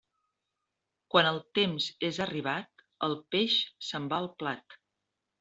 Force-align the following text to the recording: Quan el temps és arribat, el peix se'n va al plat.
Quan 1.15 1.29
el 1.31 1.37
temps 1.59 1.89
és 2.09 2.17
arribat, 2.25 2.83
el 3.09 3.15
peix 3.37 3.59
se'n 3.91 4.09
va 4.15 4.21
al 4.23 4.33
plat. 4.43 4.81